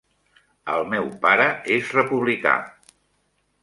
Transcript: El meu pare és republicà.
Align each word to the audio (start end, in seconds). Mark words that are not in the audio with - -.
El 0.77 0.87
meu 0.93 1.05
pare 1.27 1.47
és 1.79 1.95
republicà. 2.01 2.59